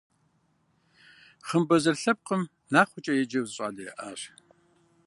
[1.47, 2.41] Хъымбэзэр лъэпкъым
[2.73, 4.21] Нахъуэкӏэ еджэу зы щӏалэ яӏащ.